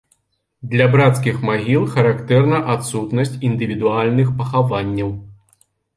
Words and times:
Для 0.69 0.85
брацкіх 0.93 1.35
магіл 1.49 1.85
характэрна 1.95 2.61
адсутнасць 2.77 3.37
індывідуальных 3.51 4.27
пахаванняў. 4.41 5.13